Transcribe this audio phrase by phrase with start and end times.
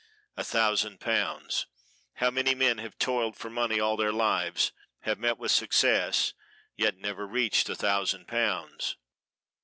[0.35, 1.67] A thousand pounds!
[2.15, 6.33] How many men have toiled for money all their lives, have met with success,
[6.75, 8.97] yet never reached a thousand pounds.